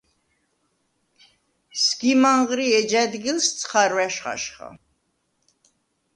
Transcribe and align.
სგიმ 1.81 2.23
ანღრი, 2.31 2.65
ეჯ 2.79 2.91
ა̈დგილს 3.01 3.47
ცხვარვა̈შ 3.59 4.15
ხაჟხა. 4.23 4.69